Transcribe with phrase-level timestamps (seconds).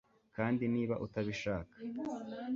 [0.35, 1.75] kandi niba utabishaka